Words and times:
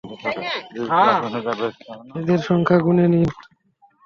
এদের 2.19 2.39
সংখ্যা 2.47 2.77
গুণে 2.85 3.05
নিন। 3.07 3.29